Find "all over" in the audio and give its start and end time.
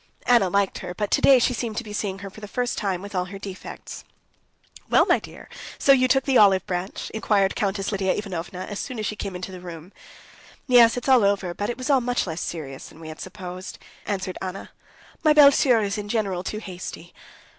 11.07-11.53